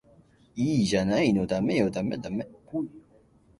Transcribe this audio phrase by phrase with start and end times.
[0.55, 2.49] いいじゃないのダメよダメダメ